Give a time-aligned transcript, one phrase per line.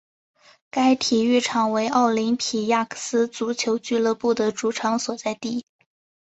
[0.71, 5.63] 该体育场为奥林匹亚克斯足球俱乐部的主场所在地。